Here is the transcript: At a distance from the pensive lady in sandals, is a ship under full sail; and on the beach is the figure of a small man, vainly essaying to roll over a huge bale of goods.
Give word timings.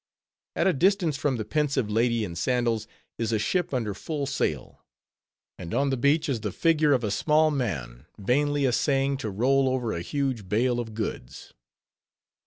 At 0.55 0.65
a 0.65 0.73
distance 0.73 1.15
from 1.15 1.37
the 1.37 1.45
pensive 1.45 1.87
lady 1.91 2.23
in 2.23 2.35
sandals, 2.35 2.87
is 3.19 3.31
a 3.31 3.37
ship 3.37 3.71
under 3.71 3.93
full 3.93 4.25
sail; 4.25 4.83
and 5.59 5.75
on 5.75 5.91
the 5.91 5.95
beach 5.95 6.27
is 6.27 6.39
the 6.41 6.51
figure 6.51 6.93
of 6.93 7.03
a 7.03 7.11
small 7.11 7.51
man, 7.51 8.07
vainly 8.17 8.65
essaying 8.65 9.17
to 9.17 9.29
roll 9.29 9.69
over 9.69 9.93
a 9.93 10.01
huge 10.01 10.49
bale 10.49 10.79
of 10.79 10.95
goods. 10.95 11.53